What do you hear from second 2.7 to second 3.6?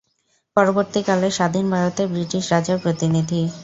প্রতিনিধি।